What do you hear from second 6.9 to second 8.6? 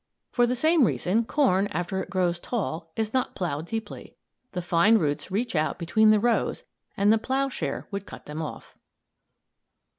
and the ploughshare would cut them